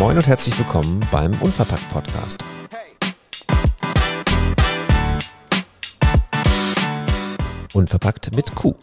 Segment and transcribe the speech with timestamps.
[0.00, 2.42] Moin und herzlich willkommen beim Unverpackt Podcast.
[7.74, 8.74] Unverpackt mit Q.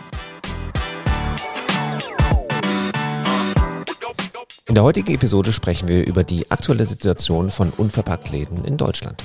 [4.68, 9.22] In der heutigen Episode sprechen wir über die aktuelle Situation von Unverpacktläden in Deutschland.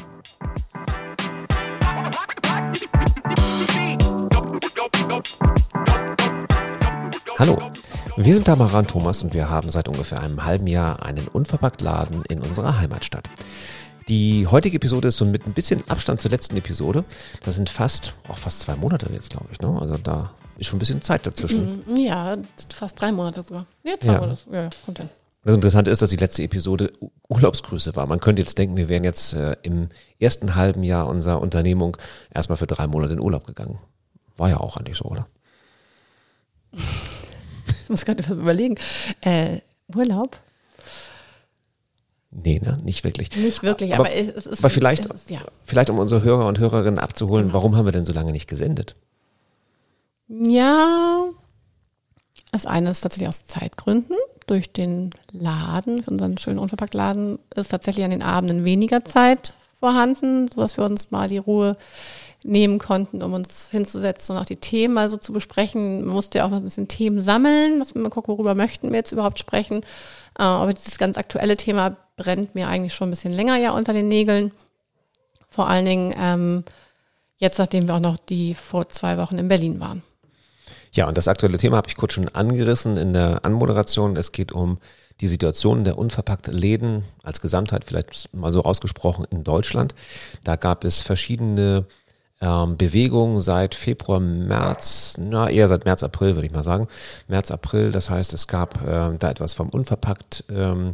[7.43, 7.59] Hallo,
[8.17, 12.25] wir sind Tamara und Thomas und wir haben seit ungefähr einem halben Jahr einen Unverpacktladen
[12.27, 13.29] in unserer Heimatstadt.
[14.07, 17.05] Die heutige Episode ist so mit ein bisschen Abstand zur letzten Episode.
[17.43, 19.61] Das sind fast, auch fast zwei Monate jetzt, glaube ich.
[19.61, 19.77] Ne?
[19.81, 21.83] Also da ist schon ein bisschen Zeit dazwischen.
[21.97, 22.37] Ja,
[22.73, 23.67] fast drei Monate sogar.
[23.83, 24.27] Jetzt haben Ja.
[24.29, 24.47] das.
[24.49, 25.09] Ja, ja, kommt hin.
[25.45, 26.93] Das Interessante ist, dass die letzte Episode
[27.29, 28.07] Urlaubsgrüße war.
[28.07, 29.89] Man könnte jetzt denken, wir wären jetzt äh, im
[30.21, 31.97] ersten halben Jahr unserer Unternehmung
[32.33, 33.81] erstmal für drei Monate in Urlaub gegangen.
[34.37, 35.27] War ja auch eigentlich so, oder?
[37.93, 38.77] Ich muss gerade überlegen.
[39.21, 39.59] Äh,
[39.95, 40.39] Urlaub?
[42.31, 42.79] Nee, ne?
[42.83, 43.37] Nicht wirklich.
[43.37, 44.61] Nicht wirklich, Aber- aber, es, ist.
[44.61, 45.43] aber vielleicht- ist, ja.
[45.67, 48.95] Vielleicht um unsere Hörer und Hörerinnen abzuholen, warum haben wir denn so lange nicht gesendet?
[50.29, 51.25] ja.
[52.51, 54.17] Das eine ist tatsächlich aus Zeitgründen.
[54.47, 60.49] Durch den Laden, für unseren schönen Unverpacktladen, ist tatsächlich an den Abenden weniger Zeit vorhanden,
[60.49, 61.77] sodass wir uns mal die Ruhe
[62.45, 66.05] nehmen konnten, um uns hinzusetzen und auch die Themen mal so zu besprechen.
[66.05, 68.91] Man musste ja auch mal ein bisschen Themen sammeln, dass wir mal gucken, worüber möchten
[68.91, 69.83] wir jetzt überhaupt sprechen.
[70.39, 73.93] Äh, Aber dieses ganz aktuelle Thema brennt mir eigentlich schon ein bisschen länger ja unter
[73.93, 74.53] den Nägeln.
[75.49, 76.63] Vor allen Dingen ähm,
[77.37, 80.03] jetzt, nachdem wir auch noch die vor zwei Wochen in Berlin waren.
[80.93, 84.17] Ja, und das aktuelle Thema habe ich kurz schon angerissen in der Anmoderation.
[84.17, 84.79] Es geht um
[85.21, 89.95] die Situation der unverpackten Läden als Gesamtheit, vielleicht mal so ausgesprochen in Deutschland.
[90.45, 91.87] Da gab es verschiedene
[92.43, 96.89] ähm, Bewegungen seit Februar, März, na eher seit März, April würde ich mal sagen.
[97.29, 100.93] März, April, das heißt, es gab ähm, da etwas vom Unverpackt ähm,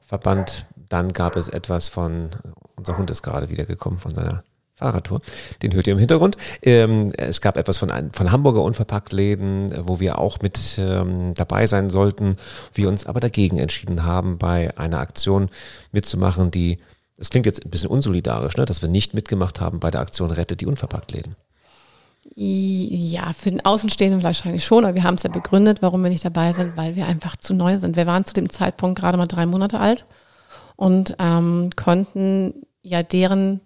[0.00, 2.30] Verband, dann gab es etwas von,
[2.76, 4.42] unser Hund ist gerade wiedergekommen von seiner
[4.74, 5.20] Fahrradtour,
[5.62, 6.36] den hört ihr im Hintergrund.
[6.62, 11.66] Ähm, es gab etwas von, von Hamburger Unverpacktläden, äh, wo wir auch mit ähm, dabei
[11.66, 12.36] sein sollten,
[12.74, 15.48] wir uns aber dagegen entschieden haben, bei einer Aktion
[15.92, 16.78] mitzumachen, die,
[17.20, 20.30] es klingt jetzt ein bisschen unsolidarisch, ne, dass wir nicht mitgemacht haben bei der Aktion
[20.30, 21.36] Rettet die Unverpacktläden.
[22.34, 26.24] Ja, für den Außenstehenden wahrscheinlich schon, aber wir haben es ja begründet, warum wir nicht
[26.24, 27.96] dabei sind, weil wir einfach zu neu sind.
[27.96, 30.06] Wir waren zu dem Zeitpunkt gerade mal drei Monate alt
[30.76, 33.60] und ähm, konnten ja deren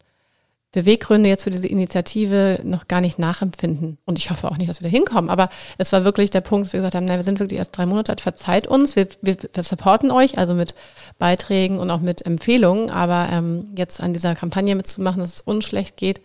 [0.74, 3.96] Beweggründe jetzt für diese Initiative noch gar nicht nachempfinden.
[4.04, 5.30] Und ich hoffe auch nicht, dass wir da hinkommen.
[5.30, 5.48] Aber
[5.78, 7.86] es war wirklich der Punkt, dass wir gesagt haben, na, wir sind wirklich erst drei
[7.86, 10.74] Monate alt, verzeiht uns, wir, wir, wir supporten euch, also mit
[11.20, 12.90] Beiträgen und auch mit Empfehlungen.
[12.90, 16.20] Aber ähm, jetzt an dieser Kampagne mitzumachen, dass es uns schlecht geht,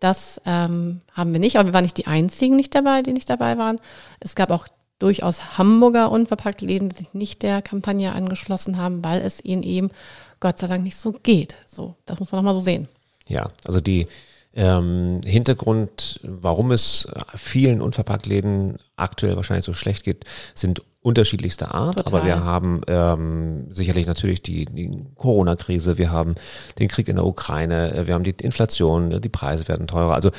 [0.00, 1.56] das ähm, haben wir nicht.
[1.56, 3.78] Aber wir waren nicht die einzigen nicht dabei, die nicht dabei waren.
[4.18, 4.66] Es gab auch
[4.98, 9.90] durchaus Hamburger Unverpacktläden, die sich nicht der Kampagne angeschlossen haben, weil es ihnen eben
[10.40, 11.54] Gott sei Dank nicht so geht.
[11.68, 12.88] So, das muss man nochmal so sehen.
[13.28, 14.06] Ja, also die
[14.54, 20.24] ähm, Hintergrund, warum es vielen Unverpacktläden aktuell wahrscheinlich so schlecht geht,
[20.54, 21.96] sind unterschiedlichster Art.
[21.96, 22.20] Total.
[22.20, 26.34] Aber wir haben ähm, sicherlich natürlich die, die Corona-Krise, wir haben
[26.78, 30.14] den Krieg in der Ukraine, äh, wir haben die Inflation, äh, die Preise werden teurer.
[30.14, 30.30] Also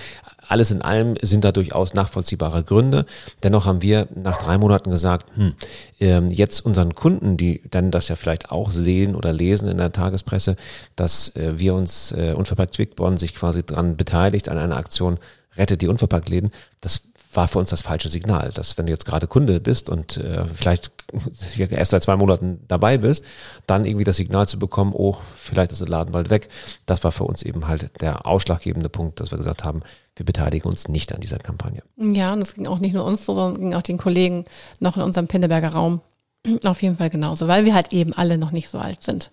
[0.47, 3.05] alles in allem sind da durchaus nachvollziehbare Gründe.
[3.43, 5.53] Dennoch haben wir nach drei Monaten gesagt, hm,
[5.99, 9.91] ähm, jetzt unseren Kunden, die dann das ja vielleicht auch sehen oder lesen in der
[9.91, 10.55] Tagespresse,
[10.95, 15.19] dass äh, wir uns äh, Unverpackt Quickborn sich quasi dran beteiligt an einer Aktion
[15.55, 16.49] Rettet die Unverpacktläden.
[16.81, 17.03] Das
[17.35, 20.45] war für uns das falsche Signal, dass wenn du jetzt gerade Kunde bist und äh,
[20.45, 20.91] vielleicht
[21.57, 23.23] erst seit zwei Monaten dabei bist,
[23.67, 26.49] dann irgendwie das Signal zu bekommen, oh, vielleicht ist der Laden bald weg.
[26.85, 29.81] Das war für uns eben halt der ausschlaggebende Punkt, dass wir gesagt haben,
[30.15, 31.81] wir beteiligen uns nicht an dieser Kampagne.
[31.97, 34.45] Ja, und es ging auch nicht nur uns so, sondern ging auch den Kollegen
[34.79, 36.01] noch in unserem Pinneberger Raum
[36.63, 39.31] auf jeden Fall genauso, weil wir halt eben alle noch nicht so alt sind.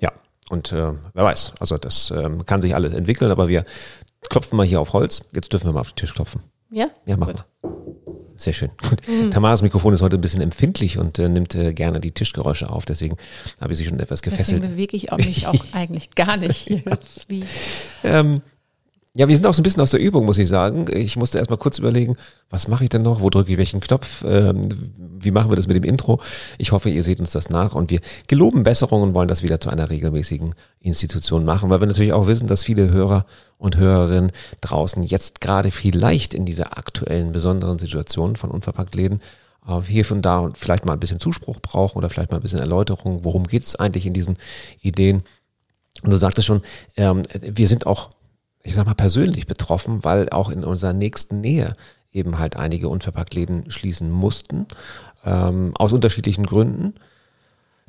[0.00, 0.12] Ja,
[0.48, 3.64] und äh, wer weiß, also das ähm, kann sich alles entwickeln, aber wir
[4.28, 5.22] klopfen mal hier auf Holz.
[5.32, 6.42] Jetzt dürfen wir mal auf den Tisch klopfen.
[6.72, 6.90] Ja?
[7.06, 7.36] Ja, mach Gut.
[7.62, 7.72] mal.
[8.34, 8.70] Sehr schön.
[8.88, 9.02] Gut.
[9.30, 12.84] Tamaras Mikrofon ist heute ein bisschen empfindlich und äh, nimmt äh, gerne die Tischgeräusche auf,
[12.86, 13.16] deswegen
[13.60, 14.62] habe ich sie schon etwas Deswegen gefesselt.
[14.62, 17.26] bewege ich auch mich auch eigentlich gar nicht jetzt.
[17.28, 17.44] Wie,
[18.02, 18.40] Ähm,
[19.14, 20.86] ja, wir sind auch so ein bisschen aus der Übung, muss ich sagen.
[20.90, 22.16] Ich musste erst mal kurz überlegen,
[22.48, 23.20] was mache ich denn noch?
[23.20, 24.24] Wo drücke ich welchen Knopf?
[24.26, 26.18] Ähm, wie machen wir das mit dem Intro?
[26.56, 29.60] Ich hoffe, ihr seht uns das nach und wir geloben Besserung und wollen das wieder
[29.60, 33.26] zu einer regelmäßigen Institution machen, weil wir natürlich auch wissen, dass viele Hörer
[33.58, 34.32] und Hörerinnen
[34.62, 39.20] draußen jetzt gerade vielleicht in dieser aktuellen besonderen Situation von Unverpacktläden
[39.68, 42.42] äh, hier von da und vielleicht mal ein bisschen Zuspruch brauchen oder vielleicht mal ein
[42.42, 44.38] bisschen Erläuterung, worum geht es eigentlich in diesen
[44.80, 45.22] Ideen.
[46.02, 46.62] Und du sagtest schon,
[46.96, 48.08] ähm, wir sind auch
[48.62, 51.74] ich sag mal, persönlich betroffen, weil auch in unserer nächsten Nähe
[52.12, 54.66] eben halt einige Unverpacktläden schließen mussten,
[55.24, 56.94] ähm, aus unterschiedlichen Gründen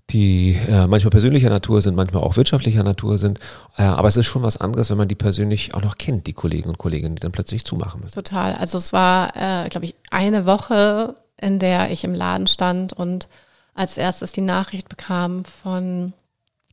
[0.10, 3.40] die äh, manchmal persönlicher Natur sind, manchmal auch wirtschaftlicher Natur sind.
[3.78, 6.34] Äh, aber es ist schon was anderes, wenn man die persönlich auch noch kennt, die
[6.34, 8.16] Kollegen und Kolleginnen, die dann plötzlich zumachen müssen.
[8.16, 8.54] Total.
[8.56, 13.28] Also es war, äh, glaube ich, eine Woche, in der ich im Laden stand und
[13.74, 16.14] als erstes die Nachricht bekam von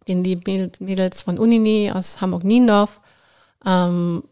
[0.09, 3.01] den Mädels von Unini aus Hamburg-Niendorf,
[3.67, 4.25] ähm,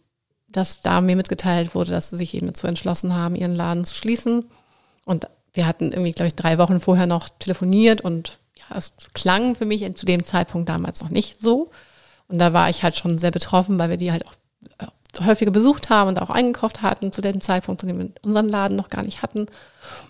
[0.51, 3.95] dass da mir mitgeteilt wurde, dass sie sich eben dazu entschlossen haben, ihren Laden zu
[3.95, 4.49] schließen.
[5.05, 9.55] Und wir hatten irgendwie, glaube ich, drei Wochen vorher noch telefoniert und ja, es klang
[9.55, 11.71] für mich zu dem Zeitpunkt damals noch nicht so.
[12.29, 14.35] Und da war ich halt schon sehr betroffen, weil wir die halt auch
[14.79, 18.49] äh, häufiger besucht haben und auch eingekauft hatten zu dem Zeitpunkt, zu dem wir unseren
[18.49, 19.47] Laden noch gar nicht hatten.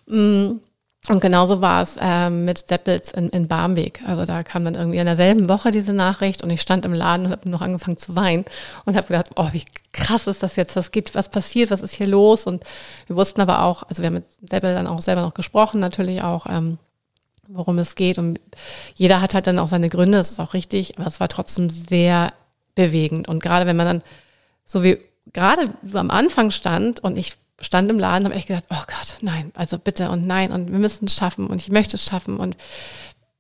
[0.06, 0.60] Mm.
[1.06, 4.00] Und genauso war es ähm, mit Steppels in, in Barmbek.
[4.04, 7.26] Also da kam dann irgendwie in derselben Woche diese Nachricht und ich stand im Laden
[7.26, 8.44] und habe noch angefangen zu weinen
[8.84, 10.76] und habe gedacht, oh, wie krass ist das jetzt?
[10.76, 11.70] Was geht, was passiert?
[11.70, 12.46] Was ist hier los?
[12.46, 12.64] Und
[13.06, 16.22] wir wussten aber auch, also wir haben mit Deppel dann auch selber noch gesprochen, natürlich
[16.22, 16.78] auch, ähm,
[17.46, 18.18] worum es geht.
[18.18, 18.40] Und
[18.94, 21.70] jeder hat halt dann auch seine Gründe, das ist auch richtig, aber es war trotzdem
[21.70, 22.34] sehr
[22.74, 23.28] bewegend.
[23.28, 24.02] Und gerade wenn man dann,
[24.66, 24.98] so wie
[25.32, 29.52] gerade am Anfang stand und ich stand im Laden, habe ich gedacht, oh Gott, nein,
[29.55, 32.38] also bitte und nein und wir müssen es schaffen und ich möchte es schaffen.
[32.38, 32.56] Und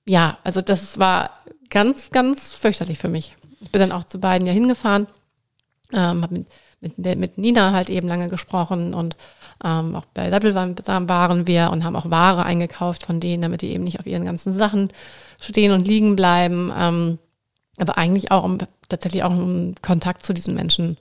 [0.06, 1.30] ja, also das war
[1.70, 3.36] ganz, ganz fürchterlich für mich.
[3.60, 5.06] Ich bin dann auch zu beiden ja hingefahren,
[5.92, 6.44] ähm, habe
[6.80, 9.16] mit, mit, mit Nina halt eben lange gesprochen und
[9.64, 13.70] ähm, auch bei Level waren wir und haben auch Ware eingekauft von denen, damit die
[13.70, 14.88] eben nicht auf ihren ganzen Sachen
[15.40, 16.72] stehen und liegen bleiben.
[16.76, 17.18] Ähm,
[17.78, 20.96] aber eigentlich auch, um tatsächlich auch um Kontakt zu diesen Menschen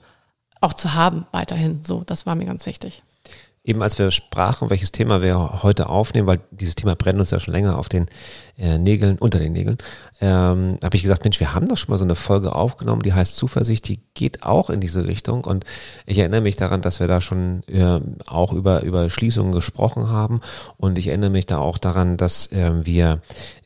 [0.60, 1.84] auch zu haben, weiterhin.
[1.84, 3.02] So, das war mir ganz wichtig
[3.68, 7.38] eben als wir sprachen, welches Thema wir heute aufnehmen, weil dieses Thema brennt uns ja
[7.38, 8.06] schon länger auf den
[8.58, 9.76] äh, Nägeln, unter den Nägeln,
[10.20, 13.12] ähm, habe ich gesagt, Mensch, wir haben doch schon mal so eine Folge aufgenommen, die
[13.12, 15.44] heißt Zuversicht, die geht auch in diese Richtung.
[15.44, 15.64] Und
[16.06, 20.40] ich erinnere mich daran, dass wir da schon äh, auch über, über Schließungen gesprochen haben.
[20.76, 23.20] Und ich erinnere mich da auch daran, dass äh, wir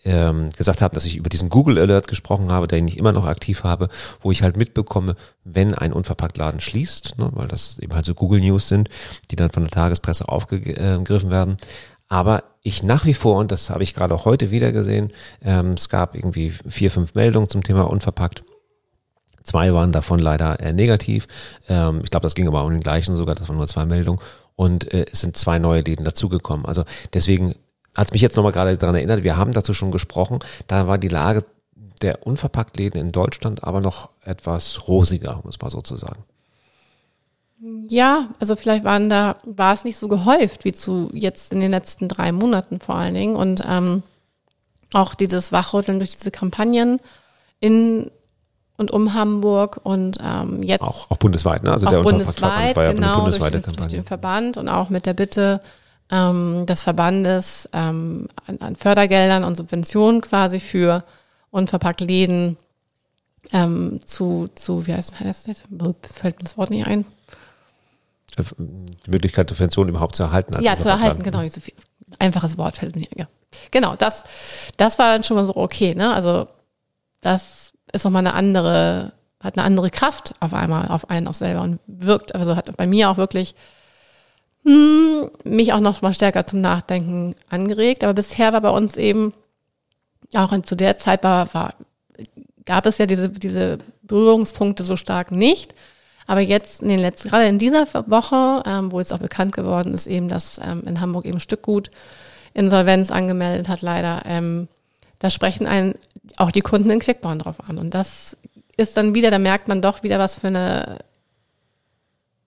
[0.04, 3.26] ähm, gesagt haben, dass ich über diesen Google Alert gesprochen habe, den ich immer noch
[3.26, 3.88] aktiv habe,
[4.20, 8.40] wo ich halt mitbekomme, wenn ein Unverpacktladen schließt, ne, weil das eben halt so Google
[8.40, 8.88] News sind,
[9.30, 11.56] die dann von der Tagespresse aufgegriffen werden.
[12.12, 15.88] Aber ich nach wie vor, und das habe ich gerade heute wieder gesehen, ähm, es
[15.88, 18.44] gab irgendwie vier, fünf Meldungen zum Thema unverpackt.
[19.44, 21.26] Zwei waren davon leider äh, negativ.
[21.70, 24.20] Ähm, ich glaube, das ging aber um den gleichen sogar, das waren nur zwei Meldungen.
[24.56, 26.66] Und äh, es sind zwei neue Läden dazugekommen.
[26.66, 27.54] Also deswegen
[27.96, 31.08] hat mich jetzt nochmal gerade daran erinnert, wir haben dazu schon gesprochen, da war die
[31.08, 31.46] Lage
[32.02, 36.24] der Unverpacktläden in Deutschland aber noch etwas rosiger, um es mal so zu sagen.
[37.88, 41.70] Ja, also vielleicht waren da, war es nicht so gehäuft wie zu jetzt in den
[41.70, 43.36] letzten drei Monaten vor allen Dingen.
[43.36, 44.02] Und ähm,
[44.92, 46.98] auch dieses Wachrütteln durch diese Kampagnen
[47.60, 48.10] in
[48.78, 51.72] und um Hamburg und ähm, jetzt auch, auch bundesweit, ne?
[51.72, 53.88] Also der bundesweit, war ja genau, eine bundesweite durch den, Kampagne.
[53.88, 55.60] Durch den Verband und auch mit der Bitte
[56.10, 61.04] ähm, des Verbandes ähm, an, an Fördergeldern und Subventionen quasi für
[61.50, 62.56] unverpackt Läden
[63.52, 65.62] ähm, zu, zu, wie heißt, heißt das?
[66.12, 67.04] Fällt mir das Wort nicht ein
[68.38, 70.62] die Möglichkeit, Subventionen überhaupt zu erhalten.
[70.62, 71.42] ja, zu erhalten, genau.
[72.18, 73.08] Einfaches Wort fällt mir.
[73.16, 73.26] Ja.
[73.70, 74.24] Genau, das,
[74.76, 76.14] das war dann schon mal so okay, ne?
[76.14, 76.46] Also
[77.20, 81.62] das ist nochmal eine andere, hat eine andere Kraft auf einmal auf einen auch selber
[81.62, 83.54] und wirkt, also hat bei mir auch wirklich
[84.64, 88.04] hm, mich auch noch mal stärker zum Nachdenken angeregt.
[88.04, 89.32] Aber bisher war bei uns eben,
[90.34, 91.74] auch zu der Zeit war, war
[92.64, 95.74] gab es ja diese, diese Berührungspunkte so stark nicht.
[96.32, 99.92] Aber jetzt in den letzten, gerade in dieser Woche, ähm, wo jetzt auch bekannt geworden
[99.92, 101.90] ist, eben, dass ähm, in Hamburg eben Stückgut
[102.54, 104.66] Insolvenz angemeldet hat, leider, ähm,
[105.18, 105.92] da sprechen einen
[106.38, 107.76] auch die Kunden in Quickborn drauf an.
[107.76, 108.38] Und das
[108.78, 111.00] ist dann wieder, da merkt man doch wieder, was für eine,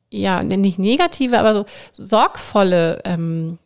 [0.09, 3.59] ja, nicht negative, aber so sorgvolle ähm,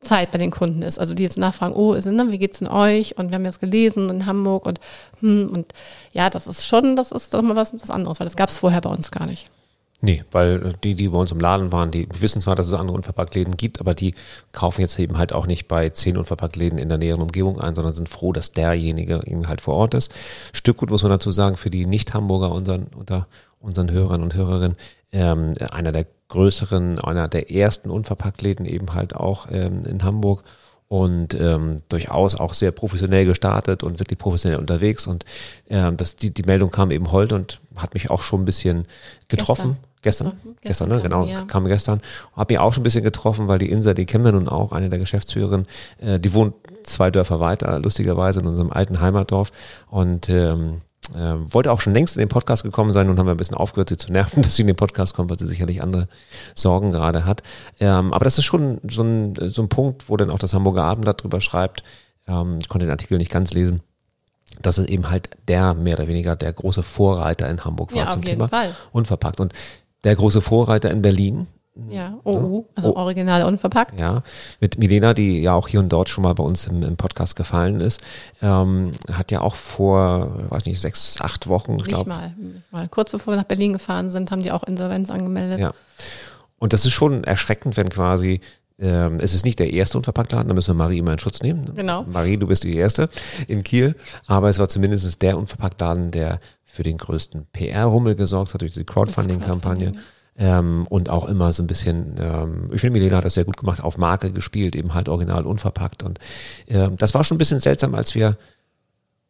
[0.00, 0.98] Zeit bei den Kunden ist.
[0.98, 3.18] Also die jetzt nachfragen, oh, ist, ne, wie geht's denn euch?
[3.18, 4.80] Und wir haben jetzt gelesen in Hamburg und
[5.20, 5.72] hm, und
[6.12, 8.58] ja, das ist schon, das ist doch mal was, was anderes, weil das gab es
[8.58, 9.50] vorher bei uns gar nicht.
[10.02, 12.94] Nee, weil die, die bei uns im Laden waren, die wissen zwar, dass es andere
[12.96, 14.14] Unverpacktläden gibt, aber die
[14.52, 17.94] kaufen jetzt eben halt auch nicht bei zehn Unverpacktläden in der näheren Umgebung ein, sondern
[17.94, 20.12] sind froh, dass derjenige eben halt vor Ort ist.
[20.52, 23.26] Stückgut muss man dazu sagen, für die Nicht-Hamburger unseren, unter
[23.66, 24.76] unseren Hörern und Hörerinnen,
[25.12, 30.42] ähm, einer der größeren, einer der ersten Unverpacktläden eben halt auch ähm, in Hamburg
[30.88, 35.06] und ähm, durchaus auch sehr professionell gestartet und wirklich professionell unterwegs.
[35.06, 35.24] Und
[35.68, 38.86] ähm, das, die, die Meldung kam eben heute und hat mich auch schon ein bisschen
[39.28, 39.78] getroffen.
[40.02, 41.00] Gestern, gestern, mhm, gestern, ne?
[41.02, 41.42] genau, ja.
[41.42, 42.00] kam gestern.
[42.36, 44.70] Hat mich auch schon ein bisschen getroffen, weil die Insa, die kennen wir nun auch,
[44.70, 45.66] eine der Geschäftsführerinnen,
[46.00, 46.54] äh, die wohnt
[46.84, 49.50] zwei Dörfer weiter, lustigerweise in unserem alten Heimatdorf.
[49.88, 50.82] Und ähm,
[51.14, 53.56] äh, wollte auch schon längst in den Podcast gekommen sein und haben wir ein bisschen
[53.56, 56.08] aufgehört, sie zu nerven, dass sie in den Podcast kommt, weil sie sicherlich andere
[56.54, 57.42] Sorgen gerade hat.
[57.80, 60.84] Ähm, aber das ist schon so ein, so ein Punkt, wo dann auch das Hamburger
[60.84, 61.82] Abendblatt drüber schreibt.
[62.26, 63.80] Ähm, ich konnte den Artikel nicht ganz lesen.
[64.62, 68.10] Dass es eben halt der mehr oder weniger der große Vorreiter in Hamburg war Ja,
[68.10, 68.74] zum Thema Fall.
[68.92, 69.40] unverpackt.
[69.40, 69.52] Und
[70.04, 71.46] der große Vorreiter in Berlin,
[71.90, 72.96] Ja, OU, also Oh.
[72.98, 74.00] original unverpackt.
[74.00, 74.22] ja,
[74.60, 77.36] mit Milena, die ja auch hier und dort schon mal bei uns im, im Podcast
[77.36, 78.00] gefallen ist,
[78.40, 82.34] ähm, hat ja auch vor, weiß nicht, sechs, acht Wochen, ich Nicht glaube, mal,
[82.70, 82.88] mal.
[82.88, 85.60] Kurz bevor wir nach Berlin gefahren sind, haben die auch Insolvenz angemeldet.
[85.60, 85.74] Ja.
[86.58, 88.40] Und das ist schon erschreckend, wenn quasi,
[88.78, 91.70] ähm, es ist nicht der erste Unverpacktladen, da müssen wir Marie immer in Schutz nehmen.
[91.74, 92.04] Genau.
[92.04, 93.10] Marie, du bist die erste
[93.48, 93.94] in Kiel,
[94.26, 98.84] aber es war zumindest der Unverpacktladen, der für den größten PR-Rummel gesorgt hat durch die
[98.84, 99.94] Crowdfunding-Kampagne.
[100.38, 103.56] Ähm, und auch immer so ein bisschen, ähm, ich finde, Milena hat das sehr gut
[103.56, 106.02] gemacht, auf Marke gespielt, eben halt original unverpackt.
[106.02, 106.18] Und
[106.68, 108.36] ähm, das war schon ein bisschen seltsam, als wir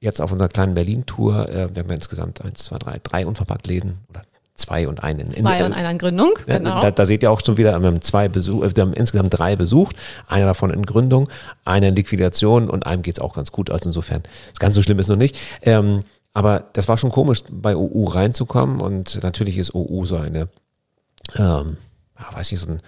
[0.00, 3.98] jetzt auf unserer kleinen Berlin-Tour, äh, wir haben ja insgesamt eins, zwei, drei, drei Unverpacktläden
[4.10, 4.22] oder
[4.56, 6.80] zwei und einen in, Zwei in, und einer in Gründung, ja, genau.
[6.80, 9.38] da, da seht ihr auch schon wieder, wir haben zwei Besuch, äh, wir haben insgesamt
[9.38, 9.96] drei besucht,
[10.26, 11.28] einer davon in Gründung,
[11.64, 13.70] einer in Liquidation und einem geht's auch ganz gut.
[13.70, 15.38] Also insofern, das ganz so schlimm ist noch nicht.
[15.62, 20.48] Ähm, aber das war schon komisch, bei OU reinzukommen und natürlich ist OU so eine,
[21.36, 21.76] ähm,
[22.18, 22.80] ja, weiß nicht, so ein,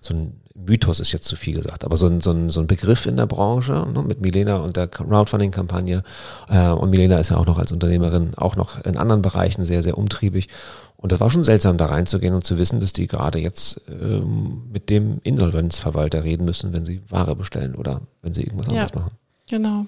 [0.00, 2.66] so ein Mythos ist jetzt zu viel gesagt, aber so ein, so ein, so ein
[2.66, 6.02] Begriff in der Branche ne, mit Milena und der Crowdfunding-Kampagne.
[6.48, 9.82] Äh, und Milena ist ja auch noch als Unternehmerin auch noch in anderen Bereichen sehr,
[9.82, 10.48] sehr umtriebig.
[10.96, 14.62] Und das war schon seltsam, da reinzugehen und zu wissen, dass die gerade jetzt ähm,
[14.72, 18.72] mit dem Insolvenzverwalter reden müssen, wenn sie Ware bestellen oder wenn sie irgendwas Ja.
[18.74, 19.10] anderes machen.
[19.50, 19.86] Genau.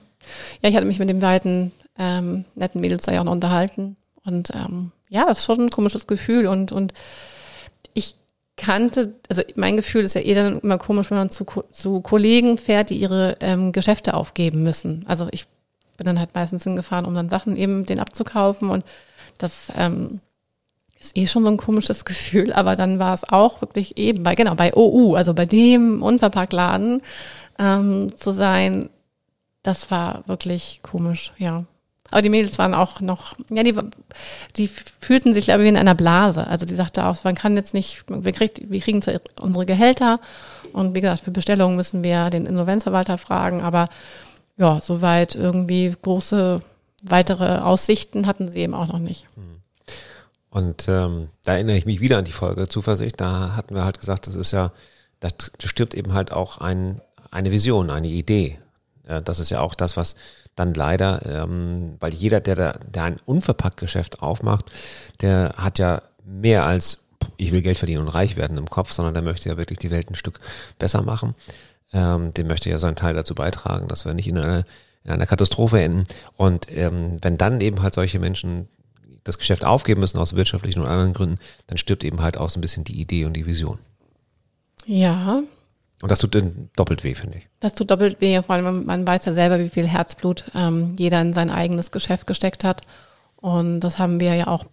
[0.62, 3.97] Ja, ich hatte mich mit den beiden ähm, netten Mädels da ja auch noch unterhalten.
[4.25, 6.47] Und ähm, ja, das ist schon ein komisches Gefühl.
[6.47, 6.93] Und, und
[8.59, 12.59] kannte, also mein Gefühl ist ja eh dann immer komisch, wenn man zu, zu Kollegen
[12.59, 15.05] fährt, die ihre ähm, Geschäfte aufgeben müssen.
[15.09, 15.47] Also ich
[15.97, 18.69] bin dann halt meistens hingefahren, um dann Sachen eben den abzukaufen.
[18.69, 18.85] Und
[19.38, 20.21] das ähm,
[21.00, 22.53] ist eh schon so ein komisches Gefühl.
[22.53, 27.00] Aber dann war es auch wirklich eben bei, genau, bei OU, also bei dem Unverpacktladen
[27.59, 28.91] ähm, zu sein,
[29.62, 31.65] das war wirklich komisch, ja.
[32.11, 33.75] Aber die Mädels waren auch noch, ja, die,
[34.57, 36.47] die fühlten sich, glaube ich, wie in einer Blase.
[36.47, 39.03] Also die sagte auch, man kann jetzt nicht, wir, kriegt, wir kriegen
[39.41, 40.21] unsere Gehälter
[40.73, 43.88] und wie gesagt, für Bestellungen müssen wir den Insolvenzverwalter fragen, aber
[44.57, 46.62] ja, soweit irgendwie große
[47.03, 49.27] weitere Aussichten hatten sie eben auch noch nicht.
[50.50, 53.21] Und ähm, da erinnere ich mich wieder an die Folge Zuversicht.
[53.21, 54.73] Da hatten wir halt gesagt, das ist ja,
[55.21, 55.29] da
[55.62, 57.00] stirbt eben halt auch ein,
[57.31, 58.59] eine Vision, eine Idee.
[59.25, 60.17] Das ist ja auch das, was
[60.59, 64.67] dann leider, ähm, weil jeder, der, da, der ein Unverpackt-Geschäft aufmacht,
[65.21, 66.99] der hat ja mehr als
[67.37, 69.91] ich will Geld verdienen und reich werden im Kopf, sondern der möchte ja wirklich die
[69.91, 70.38] Welt ein Stück
[70.79, 71.35] besser machen.
[71.93, 74.65] Ähm, dem möchte ja seinen Teil dazu beitragen, dass wir nicht in einer,
[75.05, 76.05] in einer Katastrophe enden.
[76.37, 78.69] Und ähm, wenn dann eben halt solche Menschen
[79.25, 82.59] das Geschäft aufgeben müssen aus wirtschaftlichen und anderen Gründen, dann stirbt eben halt auch so
[82.59, 83.79] ein bisschen die Idee und die Vision.
[84.87, 85.43] Ja,
[86.00, 87.49] Und das tut dann doppelt weh, finde ich.
[87.61, 91.21] Das tut doppelt weh, vor allem man- weiß ja selber, wie viel Herzblut ähm, jeder
[91.21, 92.83] in sein eigenes Geschäft gesteckt hat.
[93.37, 94.64] Und das haben wir ja auch.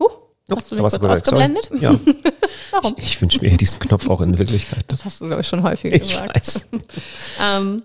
[0.00, 0.18] Huch,
[0.50, 1.64] hast du mich kurz ausgeblendet?
[1.64, 1.80] Sorry.
[1.80, 1.98] Ja.
[2.72, 2.94] Warum?
[2.98, 4.84] Ich, ich wünsche mir diesen Knopf auch in Wirklichkeit.
[4.88, 6.36] Das hast du, glaube ich, schon häufig Ich gesagt.
[6.36, 6.68] weiß.
[7.40, 7.82] Ähm,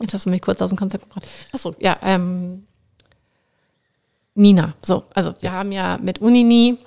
[0.00, 1.26] jetzt hast du mich kurz aus dem Konzept gebracht.
[1.52, 2.64] Achso, ja, ähm,
[4.34, 4.74] Nina.
[4.82, 6.78] So, also wir haben ja mit Unini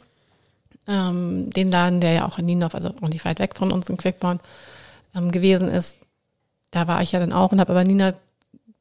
[0.87, 3.89] ähm, den Laden, der ja auch in Niendorf, also auch nicht weit weg von uns
[3.89, 4.39] in Quickborn
[5.15, 5.99] ähm, gewesen ist.
[6.71, 8.13] Da war ich ja dann auch und habe aber Nina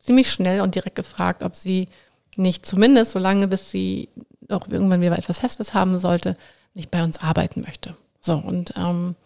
[0.01, 1.89] ziemlich schnell und direkt gefragt, ob sie
[2.37, 4.09] nicht zumindest, solange bis sie
[4.51, 6.37] auch irgendwann wieder etwas Festes haben sollte,
[6.75, 7.97] nicht bei uns arbeiten möchte.
[8.21, 9.17] So, und ähm,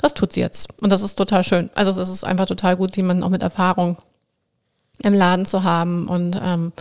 [0.00, 0.68] das tut sie jetzt.
[0.82, 1.70] Und das ist total schön.
[1.74, 3.98] Also es ist einfach total gut, jemanden auch mit Erfahrung
[5.02, 6.72] im Laden zu haben und ähm,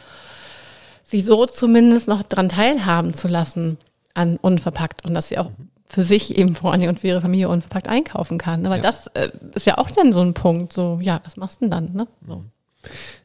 [1.03, 3.77] sie so zumindest noch dran teilhaben zu lassen
[4.19, 5.49] an unverpackt und dass sie auch
[5.88, 8.65] für sich eben vor allem und für ihre Familie unverpackt einkaufen kann.
[8.65, 8.81] Aber Ja.
[8.83, 10.71] das äh, ist ja auch dann so ein Punkt.
[10.73, 11.93] So, ja, was machst du denn dann?
[11.93, 12.07] Ne?
[12.27, 12.43] So.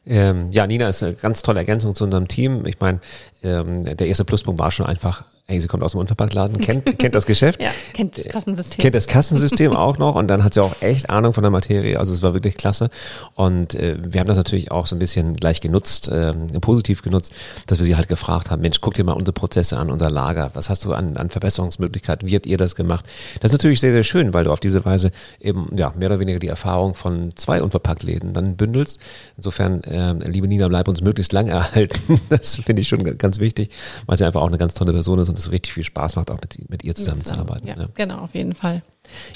[0.05, 2.65] Ähm, ja, Nina ist eine ganz tolle Ergänzung zu unserem Team.
[2.65, 2.99] Ich meine,
[3.43, 7.13] ähm, der erste Pluspunkt war schon einfach, hey, sie kommt aus dem Unverpacktladen, kennt, kennt
[7.15, 7.61] das Geschäft.
[7.65, 8.81] Ja, kennt das Kassensystem.
[8.81, 11.97] Kennt das Kassensystem auch noch und dann hat sie auch echt Ahnung von der Materie.
[11.97, 12.89] Also es war wirklich klasse.
[13.33, 17.33] Und äh, wir haben das natürlich auch so ein bisschen gleich genutzt, ähm, positiv genutzt,
[17.65, 20.51] dass wir sie halt gefragt haben, Mensch, guck dir mal unsere Prozesse an, unser Lager.
[20.53, 22.27] Was hast du an, an Verbesserungsmöglichkeiten?
[22.27, 23.05] Wie habt ihr das gemacht?
[23.39, 26.19] Das ist natürlich sehr, sehr schön, weil du auf diese Weise eben ja mehr oder
[26.19, 28.99] weniger die Erfahrung von zwei Unverpacktläden dann bündelst.
[29.37, 32.19] Insofern, ähm, liebe Nina, bleib uns möglichst lang erhalten.
[32.29, 33.69] Das finde ich schon ganz wichtig,
[34.07, 36.31] weil sie einfach auch eine ganz tolle Person ist und es richtig viel Spaß macht,
[36.31, 37.67] auch mit, mit ihr zusammenzuarbeiten.
[37.67, 37.89] Ja, ne?
[37.93, 38.81] genau, auf jeden Fall.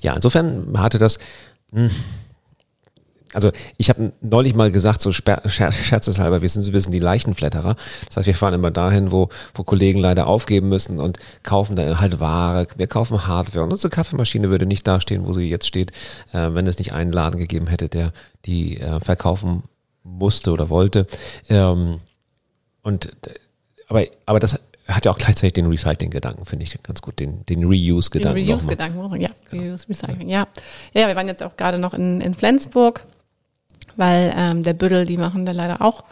[0.02, 1.20] Ja, insofern hatte das,
[1.74, 1.90] mh,
[3.34, 6.94] also ich habe neulich mal gesagt, so sper- scher- scherzeshalber, wir sind so ein bisschen
[6.94, 7.76] die Leichenflatterer.
[8.08, 12.00] Das heißt, wir fahren immer dahin, wo, wo Kollegen leider aufgeben müssen und kaufen dann
[12.00, 12.66] halt Ware.
[12.78, 15.92] Wir kaufen Hardware und unsere Kaffeemaschine würde nicht dastehen, wo sie jetzt steht,
[16.32, 18.14] äh, wenn es nicht einen Laden gegeben hätte, der
[18.46, 19.64] die äh, verkaufen
[20.04, 21.06] musste oder wollte.
[21.50, 22.00] Ähm,
[22.82, 23.12] und
[23.90, 24.60] aber, aber das
[24.96, 28.50] hat ja auch gleichzeitig den Recycling-Gedanken, finde ich ganz gut, den, den Reuse-Gedanken.
[28.50, 30.48] Reuse-Gedanken, ja, Reuse, Recycling, ja.
[30.94, 33.06] Ja, wir waren jetzt auch gerade noch in, in Flensburg,
[33.96, 36.04] weil ähm, der Büddel, die machen da leider auch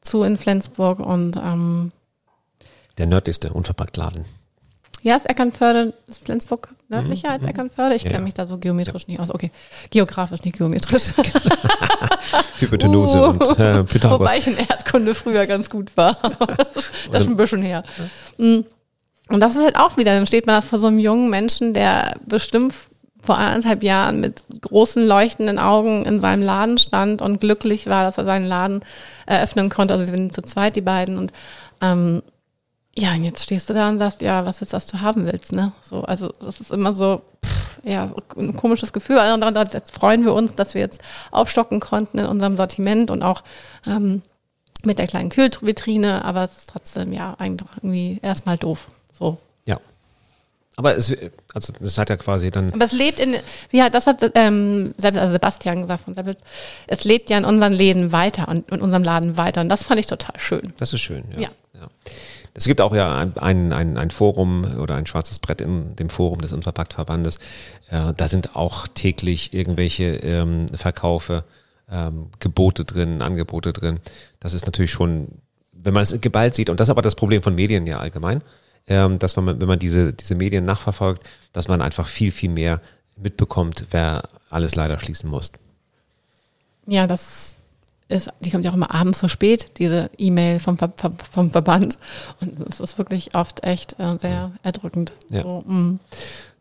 [0.00, 1.92] zu in Flensburg und ähm,
[2.98, 4.24] Der nördlichste Unverpacktladen.
[5.02, 7.94] ja, ist Eckernförde, ist Flensburg nördlicher als Eckernförde?
[7.94, 9.30] Ich Mhm, kenne mich da so geometrisch nicht aus.
[9.30, 9.50] Okay,
[9.90, 11.12] geografisch, nicht geometrisch.
[12.60, 13.24] Hypotenuse Uh.
[13.30, 14.20] und äh, Pythagoras.
[14.20, 16.16] Wobei ich in Erdkunde früher ganz gut war.
[17.10, 17.82] das ist ein bisschen her.
[18.38, 18.60] Mm.
[19.28, 21.74] Und das ist halt auch wieder, dann steht man da vor so einem jungen Menschen,
[21.74, 22.72] der bestimmt
[23.22, 28.18] vor anderthalb Jahren mit großen leuchtenden Augen in seinem Laden stand und glücklich war, dass
[28.18, 28.80] er seinen Laden
[29.26, 29.94] eröffnen konnte.
[29.94, 31.18] Also wir sind zu zweit, die beiden.
[31.18, 31.32] Und
[31.82, 32.22] ähm,
[32.98, 35.52] ja, und jetzt stehst du da und sagst, ja, was ist das du haben willst,
[35.52, 35.72] ne?
[35.82, 39.18] So, also das ist immer so, pff, ja, ein komisches Gefühl.
[39.18, 43.42] Andererseits freuen wir uns, dass wir jetzt aufstocken konnten in unserem Sortiment und auch
[43.86, 44.22] ähm,
[44.84, 48.88] mit der kleinen Kühlvitrine, aber es ist trotzdem ja einfach irgendwie erstmal doof.
[49.12, 49.38] So.
[49.66, 49.78] Ja.
[50.76, 51.14] Aber es,
[51.54, 53.36] also das hat ja quasi dann, Aber es lebt in,
[53.70, 56.36] wie hat, das hat ähm, also Sebastian gesagt von Seppel,
[56.86, 59.60] es lebt ja in unseren Läden weiter und in unserem Laden weiter.
[59.60, 60.72] Und das fand ich total schön.
[60.78, 61.40] das ist schön, ja.
[61.40, 61.48] Ja.
[61.74, 61.88] ja.
[62.56, 66.40] Es gibt auch ja ein, ein, ein, Forum oder ein schwarzes Brett in dem Forum
[66.40, 67.38] des Unverpacktverbandes.
[67.90, 71.44] Äh, da sind auch täglich irgendwelche ähm, Verkaufe,
[71.90, 74.00] ähm, Gebote drin, Angebote drin.
[74.40, 75.28] Das ist natürlich schon,
[75.72, 78.42] wenn man es geballt sieht, und das ist aber das Problem von Medien ja allgemein,
[78.88, 82.80] ähm, dass man, wenn man diese, diese Medien nachverfolgt, dass man einfach viel, viel mehr
[83.16, 85.52] mitbekommt, wer alles leider schließen muss.
[86.86, 87.56] Ja, das
[88.08, 91.50] ist, die kommt ja auch immer abends so spät, diese E-Mail vom, Ver Ver vom
[91.50, 91.98] Verband.
[92.40, 95.12] Und es ist wirklich oft echt äh, sehr erdrückend.
[95.30, 95.42] Ja.
[95.42, 95.98] So, mm.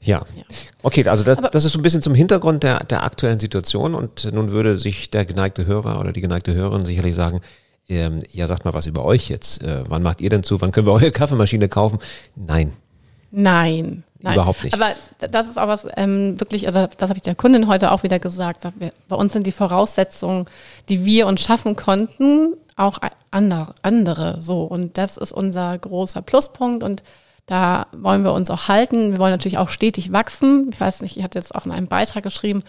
[0.02, 0.24] Ja.
[0.36, 0.44] Ja.
[0.84, 3.96] Okay, also das, Aber- das ist so ein bisschen zum Hintergrund der, der aktuellen Situation
[3.96, 7.42] und nun würde sich der geneigte Hörer oder die geneigte Hörerin sicherlich sagen,
[7.88, 9.62] ähm, ja, sagt mal was über euch jetzt.
[9.64, 10.60] Äh, wann macht ihr denn zu?
[10.62, 12.00] Wann können wir eure Kaffeemaschine kaufen?
[12.36, 12.74] Nein.
[13.32, 14.34] Nein, nein.
[14.34, 14.74] Überhaupt nicht.
[14.74, 18.04] Aber das ist auch was ähm, wirklich, also das habe ich der Kundin heute auch
[18.04, 18.64] wieder gesagt.
[18.78, 20.46] Wir, bei uns sind die Voraussetzungen,
[20.90, 23.00] die wir uns schaffen konnten, auch
[23.32, 24.42] andere, andere.
[24.42, 27.04] So und das ist unser großer Pluspunkt und
[27.46, 29.12] da wollen wir uns auch halten.
[29.12, 30.70] Wir wollen natürlich auch stetig wachsen.
[30.74, 32.64] Ich weiß nicht, ich hatte jetzt auch in einem Beitrag geschrieben,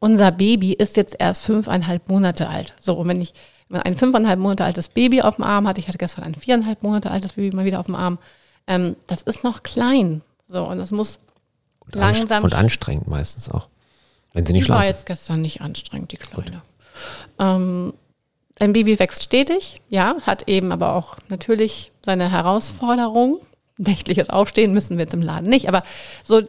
[0.00, 2.74] unser Baby ist jetzt erst fünfeinhalb Monate alt.
[2.80, 3.32] So, und wenn ich
[3.68, 6.82] wenn ein fünfeinhalb Monate altes Baby auf dem Arm hatte, ich hatte gestern ein viereinhalb
[6.82, 8.18] Monate altes Baby mal wieder auf dem Arm,
[8.66, 10.22] ähm, das ist noch klein.
[10.48, 11.18] So, und das muss
[11.80, 12.44] Und, langsam.
[12.44, 13.68] und anstrengend meistens auch.
[14.32, 14.88] Wenn sie nicht die war schlafen.
[14.94, 16.62] jetzt gestern nicht anstrengend, die Kleine.
[17.38, 17.94] Ähm,
[18.58, 23.38] ein Baby wächst stetig, ja, hat eben aber auch natürlich seine Herausforderung.
[23.78, 25.82] Nächtliches Aufstehen müssen wir jetzt im Laden nicht, aber
[26.24, 26.42] so,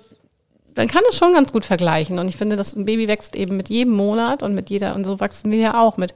[0.76, 2.20] man kann es schon ganz gut vergleichen.
[2.20, 5.04] Und ich finde, dass ein Baby wächst eben mit jedem Monat und mit jeder, und
[5.04, 6.14] so wachsen wir ja auch mit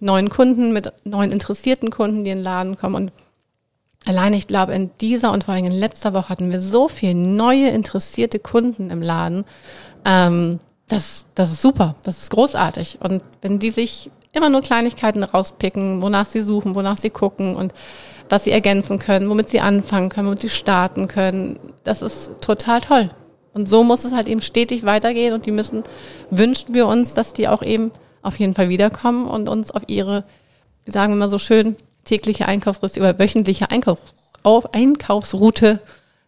[0.00, 2.94] neuen Kunden, mit neuen interessierten Kunden, die in den Laden kommen.
[2.94, 3.12] Und
[4.04, 7.14] allein, ich glaube, in dieser und vor allem in letzter Woche hatten wir so viele
[7.14, 9.44] neue interessierte Kunden im Laden.
[10.04, 12.98] Ähm, das, das ist super, das ist großartig.
[13.00, 17.72] Und wenn die sich immer nur Kleinigkeiten rauspicken, wonach sie suchen, wonach sie gucken und
[18.28, 22.80] was sie ergänzen können, womit sie anfangen können, womit sie starten können, das ist total
[22.80, 23.10] toll.
[23.52, 25.84] Und so muss es halt eben stetig weitergehen und die müssen,
[26.30, 30.24] wünschen wir uns, dass die auch eben auf jeden Fall wiederkommen und uns auf ihre,
[30.86, 34.00] sagen wir mal so schön, tägliche Einkaufsroute oder wöchentliche Einkauf,
[34.42, 35.80] auf Einkaufsroute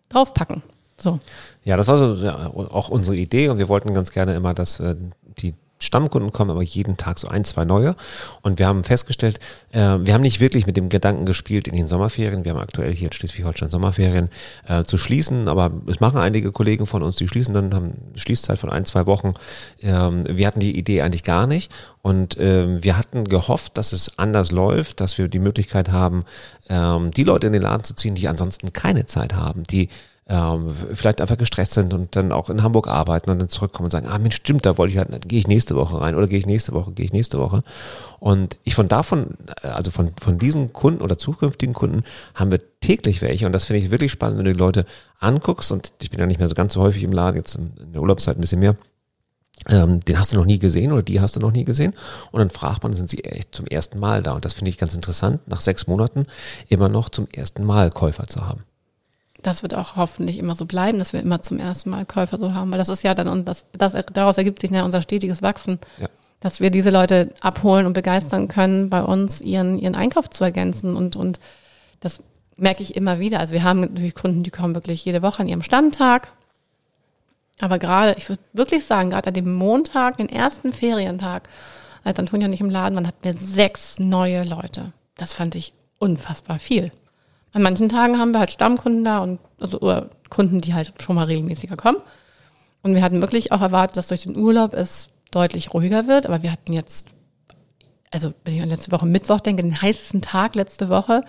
[0.09, 0.63] draufpacken.
[0.99, 1.21] So.
[1.65, 4.81] Ja, das war so ja, auch unsere Idee und wir wollten ganz gerne immer, dass
[4.81, 4.97] äh,
[5.39, 7.97] die Stammkunden kommen, aber jeden Tag so ein, zwei neue.
[8.43, 9.39] Und wir haben festgestellt,
[9.73, 12.45] äh, wir haben nicht wirklich mit dem Gedanken gespielt in den Sommerferien.
[12.45, 14.31] Wir haben aktuell hier in Schleswig-Holstein Sommerferien
[14.69, 18.59] äh, zu schließen, aber es machen einige Kollegen von uns, die schließen dann, haben Schließzeit
[18.59, 19.35] von ein, zwei Wochen.
[19.83, 21.71] Ähm, wir hatten die Idee eigentlich gar nicht
[22.03, 26.25] und ähm, wir hatten gehofft, dass es anders läuft, dass wir die Möglichkeit haben,
[26.69, 29.89] ähm, die Leute in den Laden zu ziehen, die ansonsten keine Zeit haben, die
[30.29, 33.91] ähm, vielleicht einfach gestresst sind und dann auch in Hamburg arbeiten und dann zurückkommen und
[33.93, 36.39] sagen, ah Mensch, stimmt, da wollte ich halt, gehe ich nächste Woche rein oder gehe
[36.39, 37.63] ich nächste Woche, gehe ich nächste Woche.
[38.19, 42.03] Und ich von davon, äh, also von, von diesen Kunden oder zukünftigen Kunden
[42.35, 44.85] haben wir täglich welche und das finde ich wirklich spannend, wenn du die Leute
[45.21, 47.93] anguckst und ich bin ja nicht mehr so ganz so häufig im Laden, jetzt in
[47.93, 48.75] der Urlaubszeit ein bisschen mehr.
[49.69, 51.95] Ähm, den hast du noch nie gesehen oder die hast du noch nie gesehen.
[52.31, 54.33] Und dann fragt man, sind sie echt zum ersten Mal da?
[54.33, 56.27] Und das finde ich ganz interessant, nach sechs Monaten
[56.69, 58.61] immer noch zum ersten Mal Käufer zu haben.
[59.43, 62.55] Das wird auch hoffentlich immer so bleiben, dass wir immer zum ersten Mal Käufer so
[62.55, 65.43] haben, weil das ist ja dann, und das, das, daraus ergibt sich ja unser stetiges
[65.43, 65.79] Wachsen.
[65.99, 66.09] Ja.
[66.41, 70.95] dass wir diese Leute abholen und begeistern können, bei uns ihren, ihren Einkauf zu ergänzen.
[70.95, 71.41] Und, und
[72.01, 72.21] das
[72.57, 73.41] merke ich immer wieder.
[73.41, 76.29] Also wir haben natürlich Kunden, die kommen wirklich jede Woche an ihrem Stammtag.
[77.61, 81.49] Aber gerade, ich würde wirklich sagen, gerade an dem Montag, den ersten Ferientag,
[82.05, 84.93] als Antonia nicht im Laden waren, hatten wir sechs neue Leute.
[85.17, 86.93] Das fand ich unfassbar viel.
[87.57, 91.17] An manchen Tagen haben wir halt Stammkunden da und also oder Kunden, die halt schon
[91.17, 91.97] mal regelmäßiger kommen.
[92.83, 96.27] Und wir hatten wirklich auch erwartet, dass durch den Urlaub es deutlich ruhiger wird.
[96.27, 97.07] Aber wir hatten jetzt,
[98.11, 101.23] also wenn ich an letzte Woche Mittwoch denke, den heißesten Tag letzte Woche,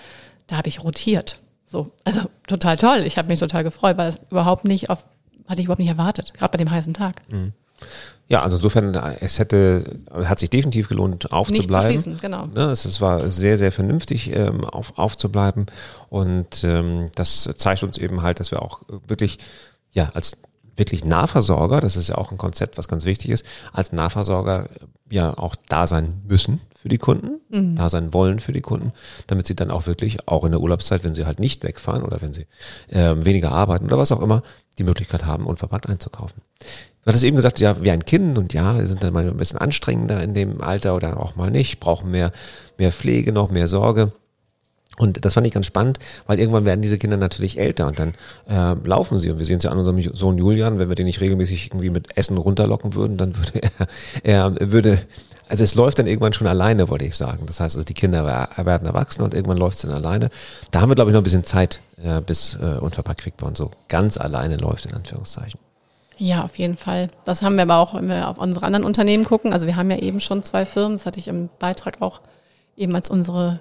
[0.48, 1.40] da habe ich rotiert.
[1.66, 3.04] So, also total toll.
[3.06, 5.06] Ich habe mich total gefreut, weil es überhaupt nicht auf,
[5.48, 7.22] hatte ich überhaupt nicht erwartet, gerade bei dem heißen Tag.
[7.32, 7.54] Mhm.
[8.30, 11.92] Ja, also insofern, es hätte, hat sich definitiv gelohnt, aufzubleiben.
[11.92, 12.48] Nicht zu schließen, genau.
[12.48, 15.68] Ne, es, es, war sehr, sehr vernünftig, ähm, auf, aufzubleiben.
[16.10, 19.38] Und ähm, das zeigt uns eben halt, dass wir auch wirklich,
[19.92, 20.38] ja, als
[20.76, 24.70] wirklich Nahversorger, das ist ja auch ein Konzept, was ganz wichtig ist, als Nahversorger
[25.10, 27.76] ja auch da sein müssen für die Kunden, mhm.
[27.76, 28.92] da sein wollen für die Kunden,
[29.28, 32.22] damit sie dann auch wirklich, auch in der Urlaubszeit, wenn sie halt nicht wegfahren oder
[32.22, 32.46] wenn sie
[32.90, 34.44] äh, weniger arbeiten oder was auch immer,
[34.78, 36.42] die Möglichkeit haben, unverpackt einzukaufen.
[37.08, 39.58] Du hattest eben gesagt, ja, wie ein Kind und ja, sind dann mal ein bisschen
[39.58, 42.34] anstrengender in dem Alter oder auch mal nicht, brauchen mehr,
[42.78, 44.10] mehr Pflege noch, mehr Sorge.
[44.98, 48.13] Und das fand ich ganz spannend, weil irgendwann werden diese Kinder natürlich älter und dann
[48.50, 49.32] äh, laufen sie.
[49.32, 51.91] Und wir sehen es ja an unserem Sohn Julian, wenn wir den nicht regelmäßig irgendwie
[51.91, 53.62] mit Essen runterlocken würden, dann würde
[54.24, 55.00] er, er würde,
[55.48, 57.46] also es läuft dann irgendwann schon alleine, wollte ich sagen.
[57.46, 60.30] Das heißt, also die Kinder werden erwachsen und irgendwann läuft es dann alleine.
[60.72, 63.72] Da haben wir, glaube ich, noch ein bisschen Zeit, äh, bis äh, Unverpackt Quickborn so
[63.88, 65.58] ganz alleine läuft, in Anführungszeichen.
[66.17, 67.10] Ja, auf jeden Fall.
[67.25, 69.53] Das haben wir aber auch, wenn wir auf unsere anderen Unternehmen gucken.
[69.53, 72.21] Also wir haben ja eben schon zwei Firmen, das hatte ich im Beitrag auch
[72.75, 73.60] eben als unsere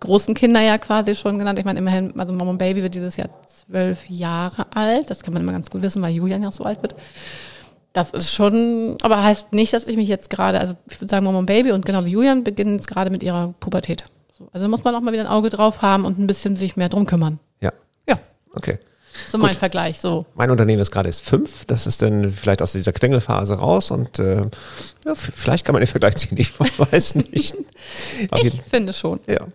[0.00, 1.58] großen Kinder ja quasi schon genannt.
[1.58, 5.10] Ich meine, immerhin, also Mom und Baby wird dieses Jahr zwölf Jahre alt.
[5.10, 6.94] Das kann man immer ganz gut wissen, weil Julian ja so alt wird.
[7.92, 11.24] Das ist schon, aber heißt nicht, dass ich mich jetzt gerade, also ich würde sagen,
[11.24, 14.04] Mom und Baby und genau wie Julian beginnen jetzt gerade mit ihrer Pubertät.
[14.52, 16.88] Also muss man auch mal wieder ein Auge drauf haben und ein bisschen sich mehr
[16.88, 17.38] drum kümmern.
[17.60, 17.72] Ja.
[18.08, 18.18] Ja.
[18.54, 18.78] Okay.
[19.30, 19.46] So Gut.
[19.46, 20.26] mein Vergleich, so.
[20.34, 21.64] Mein Unternehmen ist gerade erst fünf.
[21.66, 24.42] Das ist dann vielleicht aus dieser Quengelphase raus und äh,
[25.04, 26.38] ja, vielleicht kann man den Vergleich ziehen.
[26.44, 27.54] Ich weiß nicht.
[28.42, 29.20] ich finde schon.
[29.26, 29.46] Ja.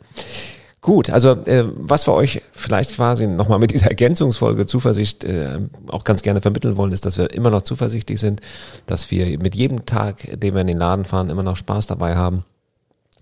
[0.82, 6.06] Gut, also äh, was wir euch vielleicht quasi nochmal mit dieser Ergänzungsfolge Zuversicht äh, auch
[6.06, 8.42] ganz gerne vermitteln wollen, ist, dass wir immer noch zuversichtlich sind,
[8.88, 12.16] dass wir mit jedem Tag, den wir in den Laden fahren, immer noch Spaß dabei
[12.16, 12.46] haben,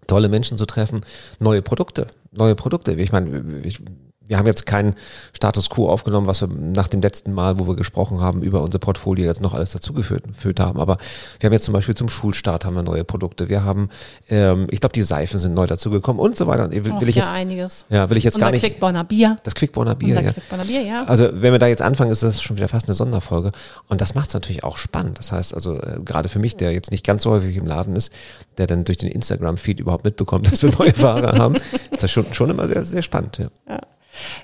[0.05, 1.01] tolle Menschen zu treffen,
[1.39, 2.93] neue Produkte, neue Produkte.
[2.93, 3.79] Ich meine, ich,
[4.27, 4.95] wir haben jetzt keinen
[5.33, 8.79] Status quo aufgenommen, was wir nach dem letzten Mal, wo wir gesprochen haben, über unser
[8.79, 10.79] Portfolio jetzt noch alles dazugeführt haben.
[10.79, 10.97] Aber
[11.39, 13.49] wir haben jetzt zum Beispiel zum Schulstart haben wir neue Produkte.
[13.49, 13.89] Wir haben,
[14.29, 16.65] ähm, ich glaube, die Seifen sind neu dazugekommen und so weiter.
[16.65, 17.85] Und will, will ich ja, jetzt, einiges.
[17.89, 18.63] Ja, will ich jetzt Unser gar nicht.
[18.63, 19.37] Quickborner Bier.
[19.43, 20.31] Das Quickborner Bier, ja.
[20.31, 21.03] Quickborner Bier, ja.
[21.05, 23.51] Also wenn wir da jetzt anfangen, ist das schon wieder fast eine Sonderfolge.
[23.87, 25.19] Und das macht es natürlich auch spannend.
[25.19, 27.95] Das heißt also, äh, gerade für mich, der jetzt nicht ganz so häufig im Laden
[27.95, 28.11] ist,
[28.57, 31.55] der dann durch den Instagram-Feed überhaupt mitbekommt, dass wir neue Ware haben,
[31.91, 33.37] ist das schon, schon immer sehr, sehr spannend.
[33.37, 33.47] Ja.
[33.67, 33.79] ja.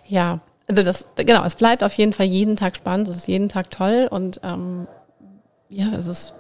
[0.08, 0.40] Ja.
[0.68, 3.70] Also das, genau, es bleibt auf jeden Fall jeden Tag spannend, es ist jeden Tag
[3.70, 4.88] toll und ähm,
[5.70, 6.34] ja, es ist,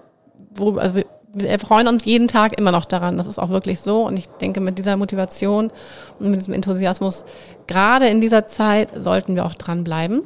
[0.56, 3.17] wo, also wir, wir freuen uns jeden Tag immer noch daran.
[3.17, 4.06] Das ist auch wirklich so.
[4.06, 5.72] Und ich denke, mit dieser Motivation
[6.19, 7.26] und mit diesem Enthusiasmus,
[7.67, 10.22] gerade in dieser Zeit, sollten wir auch dranbleiben.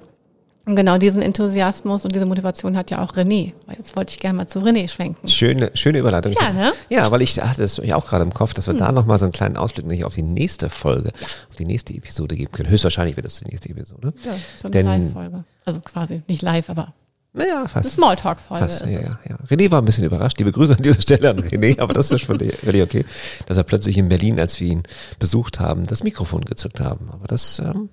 [0.67, 3.53] Und genau diesen Enthusiasmus und diese Motivation hat ja auch René.
[3.77, 5.25] Jetzt wollte ich gerne mal zu René schwenken.
[5.25, 6.34] Schöne, schöne Überleitung.
[6.34, 6.73] Ja, ne?
[6.89, 8.80] Ja, weil ich hatte es auch gerade im Kopf, dass wir hm.
[8.80, 11.13] da nochmal so einen kleinen Ausblick nämlich auf die nächste Folge,
[11.49, 12.69] auf die nächste Episode geben können.
[12.69, 14.13] Höchstwahrscheinlich wird das die nächste Episode.
[14.25, 15.45] Ja, so eine Live-Folge.
[15.63, 16.93] Also quasi nicht live, aber
[17.32, 17.86] naja, fast.
[17.86, 18.67] Eine Smalltalk-Folge.
[18.88, 19.36] Ja, ja, ja.
[19.49, 20.38] René war ein bisschen überrascht.
[20.38, 23.06] Liebe Grüße an dieser Stelle an René, aber das ist schon völlig okay,
[23.45, 24.84] dass er plötzlich in Berlin, als wir ihn
[25.17, 27.10] besucht haben, das Mikrofon gezückt haben.
[27.13, 27.88] Aber das ähm,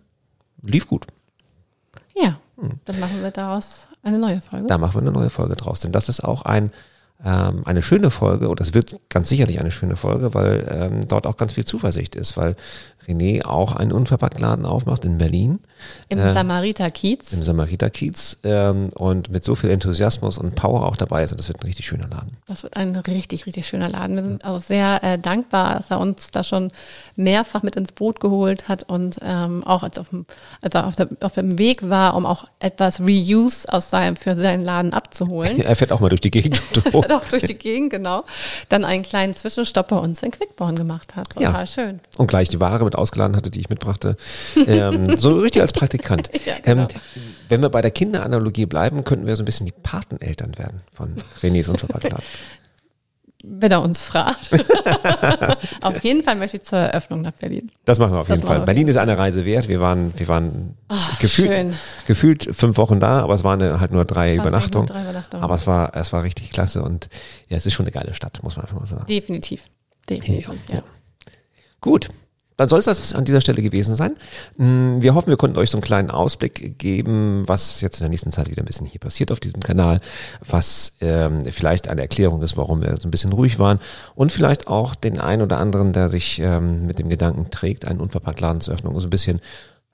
[0.63, 1.07] lief gut.
[2.17, 2.39] Ja,
[2.85, 4.67] dann machen wir daraus eine neue Folge.
[4.67, 6.71] Da machen wir eine neue Folge draus, denn das ist auch ein
[7.25, 11.27] ähm, eine schöne Folge und das wird ganz sicherlich eine schöne Folge, weil ähm, dort
[11.27, 12.57] auch ganz viel Zuversicht ist, weil
[13.07, 15.61] René auch einen Unverpacktladen aufmacht in Berlin.
[16.09, 17.33] Im äh, Samariter-Kiez.
[17.33, 21.49] Im Samariter-Kiez ähm, und mit so viel Enthusiasmus und Power auch dabei ist und das
[21.49, 22.37] wird ein richtig schöner Laden.
[22.47, 24.17] Das wird ein richtig, richtig schöner Laden.
[24.17, 26.71] Wir sind auch sehr äh, dankbar, dass er uns da schon
[27.17, 30.27] mehrfach mit ins Boot geholt hat und ähm, auch als, auf dem,
[30.61, 34.35] als er auf, der, auf dem Weg war, um auch etwas Reuse aus seinem, für
[34.37, 35.61] seinen Laden abzuholen.
[35.63, 36.61] er fährt auch mal durch die Gegend.
[37.23, 38.25] auch durch die Gegend, genau.
[38.69, 41.31] Dann einen kleinen Zwischenstopp bei uns in Quickborn gemacht hat.
[41.31, 41.67] Total ja.
[41.67, 42.01] schön.
[42.17, 44.17] Und gleich die Ware mit ausgeladen hatte, die ich mitbrachte.
[44.57, 46.31] Ähm, so richtig als Praktikant.
[46.47, 46.83] ja, genau.
[46.83, 46.89] ähm,
[47.49, 51.17] wenn wir bei der Kinderanalogie bleiben, könnten wir so ein bisschen die Pateneltern werden von
[51.43, 52.25] Renés Unverpacktladen.
[53.47, 54.51] Wenn er uns fragt.
[55.83, 57.71] auf jeden Fall möchte ich zur Eröffnung nach Berlin.
[57.85, 58.61] Das machen wir auf das jeden Fall.
[58.63, 59.69] Berlin ist eine Reise wert.
[59.69, 61.75] Wir waren, wir waren Ach, gefühlt, schön.
[62.07, 64.87] gefühlt fünf Wochen da, aber es waren halt nur drei Übernachtungen.
[64.87, 65.45] nur drei Übernachtungen.
[65.45, 67.09] Aber es war, es war richtig klasse und
[67.49, 69.07] ja, es ist schon eine geile Stadt, muss man einfach mal sagen.
[69.07, 69.67] Definitiv.
[70.09, 70.49] Definitiv.
[70.71, 70.77] Ja.
[70.77, 70.83] Ja.
[71.81, 72.09] Gut.
[72.57, 74.17] Dann soll es das an dieser Stelle gewesen sein.
[74.57, 78.11] Mm, Wir hoffen, wir konnten euch so einen kleinen Ausblick geben, was jetzt in der
[78.11, 80.01] nächsten Zeit wieder ein bisschen hier passiert auf diesem Kanal,
[80.49, 83.81] was ähm, vielleicht eine Erklärung ist, warum wir so ein bisschen ruhig waren
[84.15, 88.01] und vielleicht auch den einen oder anderen, der sich ähm, mit dem Gedanken trägt, einen
[88.01, 89.41] unverpackt Laden zu öffnen, so ein bisschen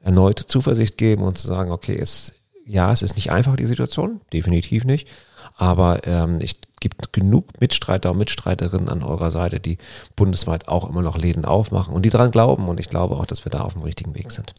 [0.01, 2.35] erneut Zuversicht geben und zu sagen, okay, es,
[2.67, 5.09] ja, es ist nicht einfach die Situation, definitiv nicht,
[5.57, 9.79] aber ähm, es gibt genug Mitstreiter und Mitstreiterinnen an eurer Seite, die
[10.17, 13.45] bundesweit auch immer noch Läden aufmachen und die daran glauben und ich glaube auch, dass
[13.45, 14.55] wir da auf dem richtigen Weg sind.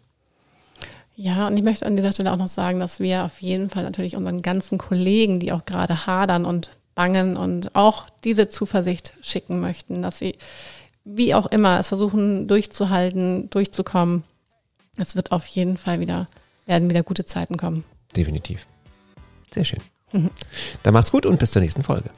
[1.15, 3.83] Ja, und ich möchte an dieser Stelle auch noch sagen, dass wir auf jeden Fall
[3.83, 9.59] natürlich unseren ganzen Kollegen, die auch gerade hadern und bangen und auch diese Zuversicht schicken
[9.59, 10.35] möchten, dass sie,
[11.03, 14.23] wie auch immer, es versuchen durchzuhalten, durchzukommen.
[14.97, 16.27] Es wird auf jeden Fall wieder,
[16.65, 17.83] werden wieder gute Zeiten kommen.
[18.15, 18.65] Definitiv.
[19.53, 19.79] Sehr schön.
[20.83, 22.09] Dann macht's gut und bis zur nächsten Folge.